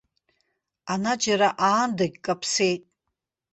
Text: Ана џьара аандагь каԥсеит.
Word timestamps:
Ана 0.93 1.13
џьара 1.21 1.49
аандагь 1.67 2.17
каԥсеит. 2.25 2.83